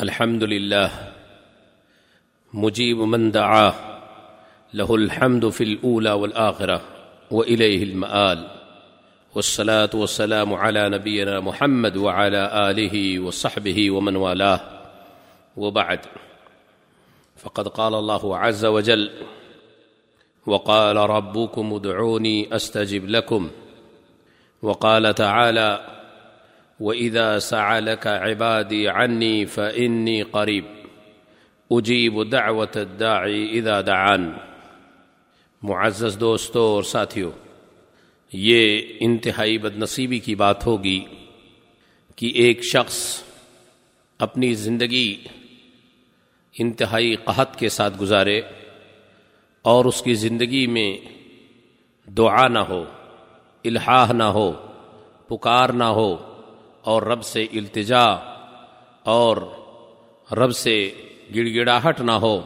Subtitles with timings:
[0.00, 0.90] الحمد لله
[2.54, 3.74] مجيب من دعاه،
[4.74, 6.80] له الحمد في الأولى والآخرة
[7.30, 8.48] وإليه المآل،
[9.34, 14.60] والصلاة والسلام على نبينا محمد وعلى آله وصحبه ومن والاه،
[15.56, 16.00] وبعد،
[17.36, 19.10] فقد قال الله عز وجل،
[20.46, 23.50] وقال ربكم ادعوني أستجب لكم،
[24.62, 25.99] وقال تعالى
[26.80, 30.64] وإذا سعلك عبادي عني فإني قريب.
[31.70, 34.32] اجیب دعوت الداعی اذا دعان.
[35.62, 37.30] معزز دوستوں اور ساتھیوں
[38.32, 41.04] یہ انتہائی بد نصیبی کی بات ہوگی
[42.16, 43.22] کہ ایک شخص
[44.18, 45.16] اپنی زندگی
[46.58, 48.40] انتہائی قحط کے ساتھ گزارے
[49.62, 50.98] اور اس کی زندگی میں
[52.10, 52.84] دعا نہ ہو
[53.64, 54.52] الحاح نہ ہو،
[55.28, 56.29] پکار نہ ہو
[56.82, 58.04] اور رب سے التجا
[59.02, 59.36] اور
[60.32, 60.90] رب سے
[61.36, 62.40] گڑ گڑاہٹ نہ ہو،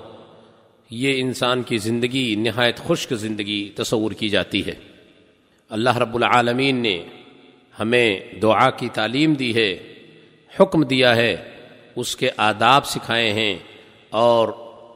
[0.91, 4.72] یہ انسان کی زندگی نہایت خشک زندگی تصور کی جاتی ہے۔
[5.70, 7.03] اللہ رب العالمین نے
[7.81, 9.94] ہمیں دعا کی تعلیم دی ہے،
[10.61, 11.37] حکم دیا ہے،
[11.97, 13.59] اس کے آداب سکھائے ہیں
[14.11, 14.48] اور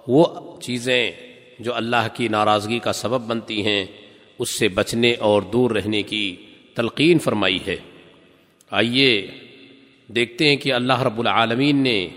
[0.09, 0.27] وہ
[0.61, 1.13] چیزیں
[1.59, 3.87] جو اللہ کی ناراضگی کا سبب بنتی ہیں،
[4.39, 6.37] اس سے بچنے اور دور رہنے کی
[6.75, 7.77] تلقین فرمائی ہے۔
[8.71, 9.27] آئیے،
[10.09, 12.09] دیکھتے ہیں کہ اللہ رب العالمین نے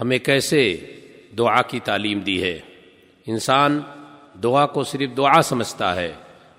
[0.00, 0.76] ہمیں کیسے
[1.38, 2.58] دعا کی تعلیم دی ہے۔
[3.26, 3.80] انسان
[4.42, 6.12] دعا کو صرف دعا سمجھتا ہے،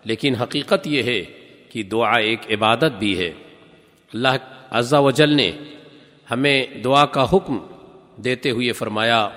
[0.05, 1.23] لیکن حقیقت یہ ہے
[1.69, 3.31] کہ دعا ایک عبادت بھی ہے۔
[4.13, 4.37] اللہ
[4.71, 5.51] عزا وجل نے
[6.31, 7.57] ہمیں دعا کا حکم
[8.15, 9.29] دیتے ہوئے فرمایا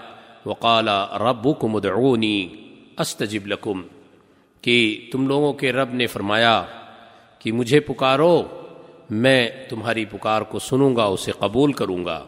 [0.47, 0.89] وقال
[1.21, 2.49] ربکم ادعونی
[2.99, 3.83] استجب لکم،
[4.63, 4.79] کہ
[5.13, 6.63] تم لوگوں کے رب نے فرمایا
[7.39, 8.58] کہ مجھے پکارو۔
[9.11, 12.25] میں تمہاری پکار کو سنوں گا، اسے قبول کروں گا۔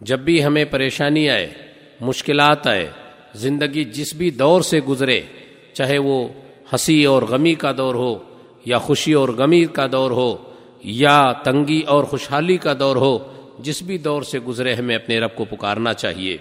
[0.00, 1.50] جب بھی ہمیں پریشانی آئے،
[2.00, 2.90] مشکلات آئے،
[3.34, 5.20] زندگی جس بھی دور سے گزرے،
[5.72, 6.28] چاہے وہ
[6.72, 8.18] ہنسی اور غمی کا دور ہو،
[8.64, 10.36] یا خوشی اور غمی کا دور ہو،
[10.82, 13.18] یا تنگی اور خوشحالی کا دور ہو،
[13.58, 16.36] جس بھی دور سے گزرے، ہمیں اپنے رب کو پکارنا چاہیے۔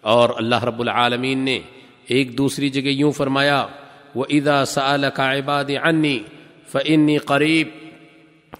[0.00, 1.58] اور اللہ رب العالمین نے
[2.06, 3.66] ایک دوسری جگہ یوں فرمایا
[4.14, 6.18] وہ ادا سعل کا عباد عنی
[6.66, 7.68] فنی قریب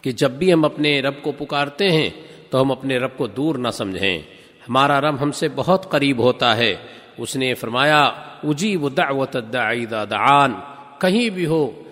[0.00, 2.10] کہ جب بھی ہم اپنے رب کو پکارتے ہیں
[2.50, 4.19] تو ہم اپنے رب کو دور نہ سمجھیں۔
[4.69, 6.75] ہمارا رب ہم سے بہت قریب ہوتا ہے۔
[7.19, 8.05] اس نے فرمایا،
[8.44, 10.53] اجیب دعوت الداعی دعان۔
[11.00, 11.82] کہیں بھی ہو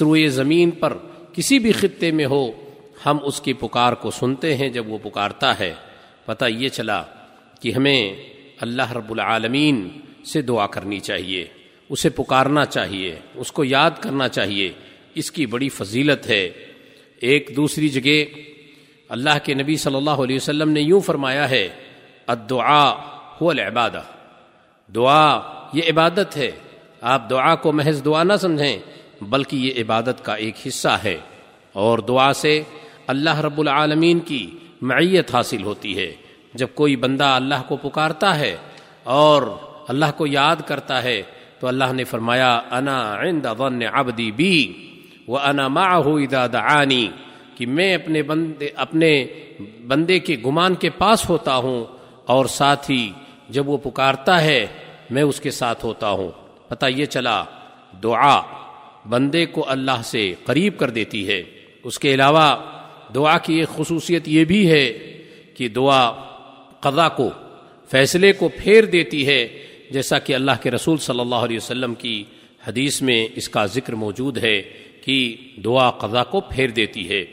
[0.00, 0.92] روئے زمین پر
[1.32, 2.50] کسی بھی خطے میں ہو،
[3.06, 5.74] ہم اس کی پکار کو سنتے ہیں جب وہ پکارتا ہے۔
[6.24, 7.02] پتہ یہ چلا
[7.60, 8.16] کہ ہمیں
[8.60, 9.88] اللہ رب العالمین
[10.24, 11.44] سے دعا کرنی چاہیے۔
[11.88, 14.72] اسے پکارنا چاہیے، اس کو یاد کرنا چاہیے۔
[15.14, 16.50] اس کی بڑی فضیلت ہے۔
[17.24, 18.38] ایک دوسری جگہ
[19.08, 21.68] اللہ کے نبی صلی اللہ علیہ وسلم نے یوں فرمایا ہے
[22.26, 22.92] الدعا
[23.42, 24.02] هو العبادہ
[24.94, 25.40] دعا
[25.72, 26.50] یہ عبادت ہے۔
[27.00, 28.78] آپ دعا کو محض دعا نہ سمجھیں،
[29.20, 31.16] بلکہ یہ عبادت کا ایک حصہ ہے۔
[31.72, 32.62] اور دعا سے
[33.06, 34.50] اللہ رب العالمین کی
[34.82, 36.12] معیت حاصل ہوتی ہے۔
[36.54, 38.56] جب کوئی بندہ اللہ کو پکارتا ہے
[39.04, 39.42] اور
[39.88, 41.22] اللہ کو یاد کرتا ہے،
[41.60, 44.72] تو اللہ نے فرمایا، انا عند ظن عبدی بی۔
[45.26, 47.08] وہ انا معه اذا دعانی
[47.54, 49.26] کہ میں اپنے بندے اپنے
[49.86, 51.84] بندے کے گمان کے پاس ہوتا ہوں
[52.26, 53.12] اور ساتھ ہی
[53.48, 54.66] جب وہ پکارتا ہے
[55.10, 56.30] میں اس کے ساتھ ہوتا ہوں۔
[56.68, 57.44] پتہ یہ چلا،
[58.02, 58.40] دعا
[59.08, 61.42] بندے کو اللہ سے قریب کر دیتی ہے۔
[61.84, 62.56] اس کے علاوہ
[63.14, 64.92] دعا کی ایک خصوصیت یہ بھی ہے
[65.54, 66.10] کہ دعا
[66.80, 67.30] قضا کو،
[67.90, 72.24] فیصلے کو پھیر دیتی ہے۔ جیسا کہ اللہ کے رسول صلی اللہ علیہ وسلم کی
[72.68, 74.62] حدیث میں اس کا ذکر موجود ہے۔
[75.04, 77.24] کہ دعا قضا کو پھیر دیتی ہے۔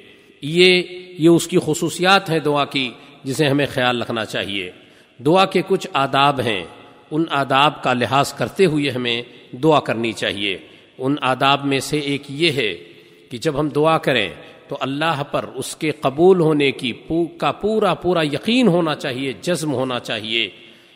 [0.42, 0.84] یہ
[1.18, 2.92] یہ اس کی خصوصیات ہیں دعا کی
[3.24, 4.72] جسے ہمیں خیال رکھنا چاہیے۔
[5.26, 6.64] دعا کے کچھ آداب ہیں۔
[7.12, 9.22] ان آداب کا لحاظ کرتے ہوئے ہمیں
[9.64, 10.58] دعا کرنی چاہیے۔
[10.98, 12.76] ان آداب میں سے ایک یہ ہے
[13.30, 14.30] کہ جب ہم دعا کریں
[14.68, 16.94] تو اللہ پر اس کے قبول ہونے کی
[17.38, 20.50] کا پورا پورا یقین ہونا چاہیے، جزم ہونا چاہیے۔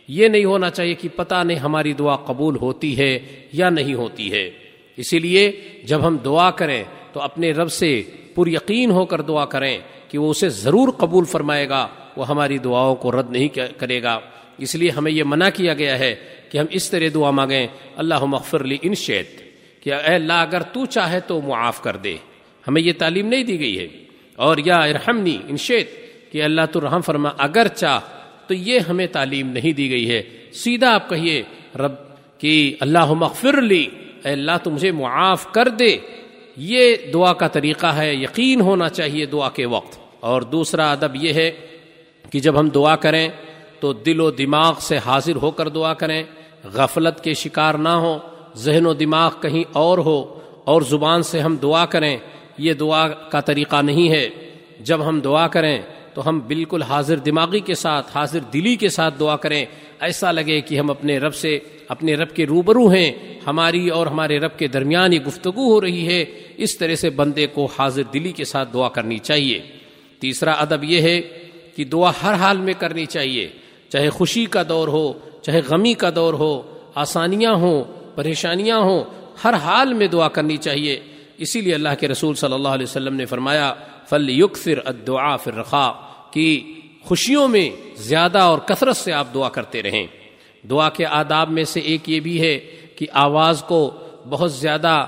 [0.07, 3.19] یہ نہیں ہونا چاہیے کہ پتہ نہیں ہماری دعا قبول ہوتی ہے
[3.53, 4.51] یا نہیں ہوتی ہے۔
[4.97, 6.83] اسی لیے جب ہم دعا کریں
[7.13, 8.03] تو اپنے رب سے
[8.35, 9.77] پر یقین ہو کر دعا کریں
[10.07, 11.87] کہ وہ اسے ضرور قبول فرمائے گا،
[12.17, 13.47] وہ ہماری دعاؤں کو رد نہیں
[13.77, 14.19] کرے گا۔
[14.57, 16.15] اس لیے ہمیں یہ منع کیا گیا ہے
[16.49, 19.27] کہ ہم اس طرح دعا مانگیں اللہ مغفر لی ان شیت
[19.83, 22.15] کہ اے اللہ اگر تو چاہے تو معاف کر دے۔
[22.67, 23.87] ہمیں یہ تعلیم نہیں دی گئی ہے۔
[24.35, 25.89] اور یا ارحمنی ان شیت
[26.31, 27.99] کہ اللہ تو رحم فرما، اگر چاہ
[28.47, 31.43] تو یہ ہمیں تعلیم نہیں دی گئی ہے۔ سیدھا آپ کہیے،
[31.75, 31.91] رب،
[32.37, 33.87] کہ اللہ مغفر لی
[34.25, 35.97] اے اللہ تو مجھے معاف کر دے۔
[36.57, 41.33] یہ دعا کا طریقہ ہے، یقین ہونا چاہیے دعا کے وقت۔ اور دوسرا ادب یہ
[41.33, 41.51] ہے
[42.31, 43.29] کہ جب ہم دعا کریں
[43.79, 46.23] تو دل و دماغ سے حاضر ہو کر دعا کریں۔
[46.63, 48.17] غفلت کے شکار نہ ہو
[48.55, 52.17] ذہن و دماغ کہیں اور ہو اور زبان سے ہم دعا کریں۔
[52.57, 54.29] یہ دعا کا طریقہ نہیں ہے۔
[54.79, 55.81] جب ہم دعا کریں
[56.15, 59.65] تو ہم بالکل حاضر دماغی کے ساتھ، حاضر دلی کے ساتھ دعا کریں۔
[59.99, 63.11] ایسا لگے کہ ہم اپنے رب سے، اپنے رب کے روبرو ہیں۔
[63.47, 66.25] ہماری اور ہمارے رب کے درمیان یہ گفتگو ہو رہی ہے۔
[66.57, 69.61] اس طرح سے بندے کو حاضر دلی کے ساتھ دعا کرنی چاہیے۔
[70.19, 71.21] تیسرا ادب یہ ہے
[71.75, 73.47] کہ دعا ہر حال میں کرنی چاہیے۔
[73.89, 76.61] چاہے خوشی کا دور ہو، چاہے غمی کا دور ہو،
[76.95, 77.83] آسانیاں ہوں،
[78.15, 79.03] پریشانیاں ہوں،
[79.43, 80.99] ہر حال میں دعا کرنی چاہیے۔
[81.37, 83.73] اسی لیے اللہ کے رسول صلی اللہ علیہ وسلم نے فرمایا
[84.09, 85.63] فل یق فر ادعا فر
[86.35, 90.07] کہ خوشیوں میں زیادہ اور کثرت سے آپ دعا کرتے رہیں۔
[90.69, 92.59] دعا کے آداب میں سے ایک یہ بھی ہے
[92.95, 93.91] کہ آواز کو
[94.29, 95.07] بہت زیادہ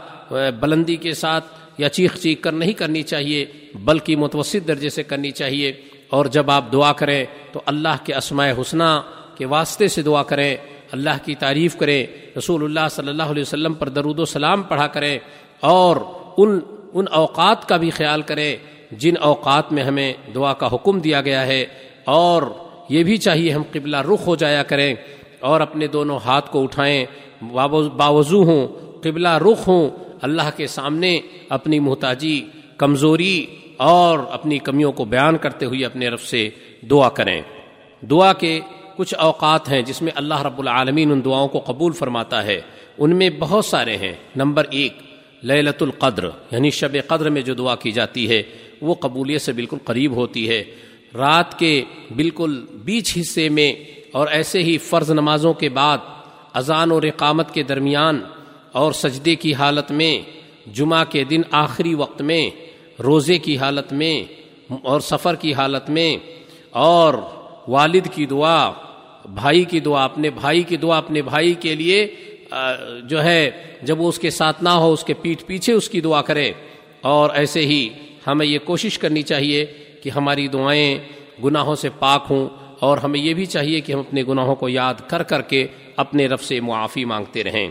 [0.60, 1.46] بلندی کے ساتھ
[1.78, 3.46] یا چیخ چیخ کر نہیں کرنی چاہیے،
[3.76, 5.74] بلکہ متوسط درجے سے کرنی چاہیے۔
[6.08, 9.02] اور جب آپ دعا کریں تو اللہ کے اسماء حسنہ
[9.38, 10.56] کے واسطے سے دعا کریں،
[10.92, 12.06] اللہ کی تعریف کریں،
[12.38, 15.20] رسول اللہ صلی اللہ علیہ وسلم پر درود و سلام پڑھا کریں
[15.60, 15.98] اور
[16.38, 16.60] ان
[16.94, 18.56] ان اوقات کا بھی خیال کریں۔
[18.92, 21.66] جن اوقات میں ہمیں دعا کا حکم دیا گیا ہے،
[22.06, 22.42] اور
[22.90, 24.96] یہ بھی چاہیے ہم قبلہ رخ ہو جایا کریں
[25.40, 27.06] اور اپنے دونوں ہاتھ کو اٹھائیں۔
[27.98, 28.68] باوضو ہوں،
[29.02, 29.90] قبلہ رخ ہوں۔
[30.22, 31.20] اللہ کے سامنے
[31.50, 32.46] اپنی محتاجی،
[32.78, 33.46] کمزوری
[33.78, 36.50] اور اپنی کمیوں کو بیان کرتے ہوئے اپنے رب سے
[36.90, 37.42] دعا کریں۔
[38.02, 38.60] دعا کے
[38.96, 42.62] کچھ اوقات ہیں جس میں اللہ رب العالمین ان دعاؤں کو قبول فرماتا ہے۔
[42.98, 44.94] ان میں بہت سارے ہیں۔ نمبر ایک
[45.44, 48.44] للت القدر یعنی شب قدر میں جو دعا کی جاتی ہے۔
[48.82, 50.64] وہ قبولیت سے بالکل قریب ہوتی ہے۔
[51.14, 51.84] رات کے
[52.16, 53.72] بالکل بیچ حصے میں
[54.12, 55.98] اور ایسے ہی فرض نمازوں کے بعد،
[56.54, 58.20] اذان اور اقامت کے درمیان
[58.72, 60.20] اور سجدے کی حالت میں،
[60.74, 62.50] جمعہ کے دن آخری وقت میں،
[63.04, 64.16] روزے کی حالت میں
[64.84, 66.18] اور سفر کی حالت میں
[66.72, 67.14] اور
[67.68, 68.72] والد کی دعا،
[69.26, 72.08] بھائی کی دعا، اپنے بھائی کی دعا، اپنے بھائی کے لیے
[73.04, 73.50] جو ہے،
[73.82, 76.52] جب وہ اس کے ساتھ نہ ہو، اس کے پیٹھ پیچھے اس کی دعا کرے
[77.02, 77.90] اور ایسے ہی
[78.28, 79.66] ہمیں یہ کوشش کرنی چاہیے
[80.04, 80.98] کہ ہماری دعائیں
[81.44, 82.48] گناہوں سے پاک ہوں
[82.80, 86.28] اور ہمیں یہ بھی چاہیے کہ ہم اپنے گناہوں کو یاد کر کر کے اپنے
[86.28, 87.68] رب سے معافی مانگتے رہیں۔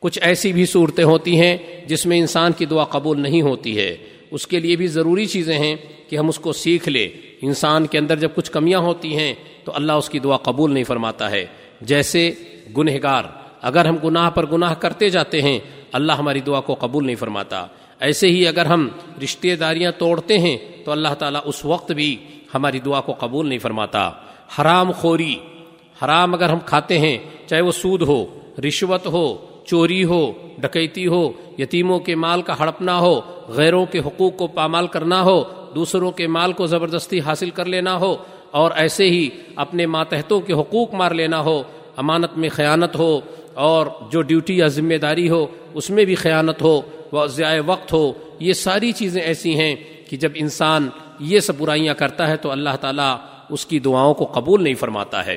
[0.00, 1.56] کچھ ایسی بھی صورتیں ہوتی ہیں
[1.86, 3.96] جس میں انسان کی دعا قبول نہیں ہوتی ہے۔
[4.30, 5.76] اس کے لیے بھی ضروری چیزیں ہیں
[6.08, 7.08] کہ ہم اس کو سیکھ لیں۔
[7.42, 9.34] انسان کے اندر جب کچھ کمیاں ہوتی ہیں
[9.64, 11.46] تو اللہ اس کی دعا قبول نہیں فرماتا ہے۔
[11.80, 12.30] جیسے
[12.78, 13.24] گنہگار،
[13.62, 15.58] اگر ہم گناہ پر گناہ کرتے جاتے ہیں،
[15.92, 17.66] اللہ ہماری دعا کو قبول نہیں فرماتا۔
[18.02, 18.88] ایسے ہی اگر ہم
[19.22, 22.16] رشتے داریاں توڑتے ہیں تو اللہ تعالیٰ اس وقت بھی
[22.54, 24.08] ہماری دعا کو قبول نہیں فرماتا۔
[24.58, 25.34] حرام خوری،
[26.04, 27.16] حرام اگر ہم کھاتے ہیں،
[27.46, 28.24] چاہے وہ سود ہو،
[28.66, 29.26] رشوت ہو،
[29.66, 30.20] چوری ہو،
[30.58, 31.22] ڈکیتی ہو،
[31.58, 35.42] یتیموں کے مال کا ہڑپنا ہو، غیروں کے حقوق کو پامال کرنا ہو،
[35.74, 38.14] دوسروں کے مال کو زبردستی حاصل کر لینا ہو،
[38.50, 41.62] اور ایسے ہی اپنے ماتحتوں کے حقوق مار لینا ہو،
[41.96, 43.20] امانت میں خیانت ہو،
[43.54, 46.80] اور جو ڈیوٹی یا ذمہ داری ہو، اس میں بھی خیانت ہو
[47.12, 49.74] وہ ضائع وقت ہو، یہ ساری چیزیں ایسی ہیں
[50.10, 50.88] کہ جب انسان
[51.20, 53.16] یہ سب برائیاں کرتا ہے تو اللہ تعالیٰ
[53.50, 55.36] اس کی دعاؤں کو قبول نہیں فرماتا ہے۔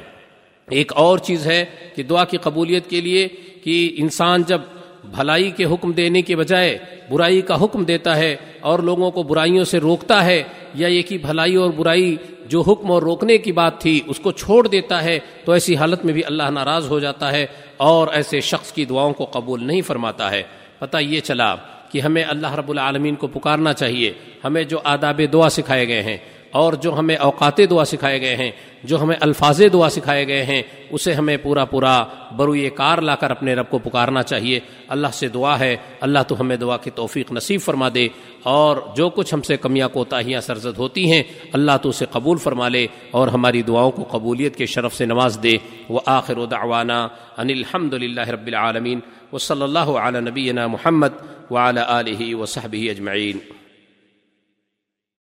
[0.68, 3.28] ایک اور چیز ہے کہ دعا کی قبولیت کے لیے
[3.64, 4.62] کہ انسان جب
[5.04, 6.78] بھلائی کے حکم دینے کے بجائے
[7.10, 10.44] برائی کا حکم دیتا ہے اور لوگوں کو برائیوں سے روکتا ہے،
[10.74, 12.16] یا یہ کہ بھلائی اور برائی
[12.50, 16.06] جو حکم اور روکنے کی بات تھی اس کو چھوڑ دیتا ہے، تو ایسی حالت
[16.06, 17.46] میں بھی اللہ ناراض ہو جاتا ہے
[17.78, 20.44] اور ایسے شخص کی دعاؤں کو قبول نہیں فرماتا ہے۔
[20.80, 21.56] پتہ یہ چلا
[21.90, 24.14] کہ ہمیں اللہ رب العالمین کو پکارنا چاہیے،
[24.44, 26.18] ہمیں جو آداب دعا سکھائے گئے ہیں۔
[26.56, 28.52] اور جو ہمیں اوقات دعا سکھائے گئے ہیں،
[28.84, 32.04] جو ہمیں الفاظ دعا سکھائے گئے ہیں، اسے ہمیں پورا پورا
[32.36, 36.40] بروئے کار لا کر اپنے رب کو پکارنا چاہیے۔ اللہ سے دعا ہے، اللہ تو
[36.40, 38.08] ہمیں دعا کی توفیق نصیب فرما دے۔
[38.44, 42.68] اور جو کچھ ہم سے کمیاں کوتاہیاں سرزد ہوتی ہیں، اللہ تو اسے قبول فرما
[42.68, 45.54] لے اور ہماری دعاؤں کو قبولیت کے شرف سے نواز دے۔
[45.90, 47.08] وہ آخر و دعوانا
[47.38, 49.00] ان الحمد للہ رب العالمین۔
[49.34, 51.10] و صلی اللہ علیہ نبینا محمد
[51.52, 53.65] وعلى آله وصحبه أجمعين